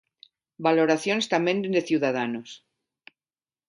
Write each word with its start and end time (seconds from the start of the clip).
Valoracións 0.67 1.25
tamén 1.33 1.57
dende 1.63 1.87
Ciudadanos. 1.89 2.49